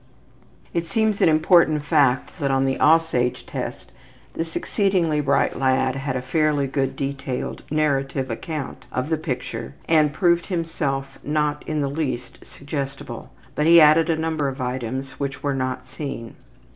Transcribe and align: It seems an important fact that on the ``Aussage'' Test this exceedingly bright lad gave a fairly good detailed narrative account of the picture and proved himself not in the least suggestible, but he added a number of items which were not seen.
It 0.73 0.87
seems 0.87 1.21
an 1.21 1.29
important 1.29 1.83
fact 1.85 2.39
that 2.39 2.49
on 2.49 2.65
the 2.65 2.75
``Aussage'' 2.77 3.45
Test 3.45 3.91
this 4.33 4.55
exceedingly 4.55 5.21
bright 5.21 5.59
lad 5.59 5.93
gave 5.93 6.15
a 6.15 6.23
fairly 6.23 6.65
good 6.65 6.95
detailed 6.95 7.61
narrative 7.69 8.31
account 8.31 8.85
of 8.91 9.09
the 9.09 9.17
picture 9.17 9.75
and 9.87 10.11
proved 10.11 10.47
himself 10.47 11.19
not 11.23 11.61
in 11.67 11.81
the 11.81 11.87
least 11.87 12.39
suggestible, 12.43 13.29
but 13.53 13.67
he 13.67 13.79
added 13.79 14.09
a 14.09 14.15
number 14.17 14.47
of 14.47 14.59
items 14.59 15.19
which 15.19 15.43
were 15.43 15.53
not 15.53 15.87
seen. 15.87 16.35